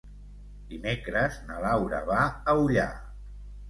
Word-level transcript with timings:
Dimecres 0.71 1.39
na 1.51 1.61
Laura 1.69 2.03
va 2.11 2.27
a 2.57 2.61
Ullà. 2.67 2.93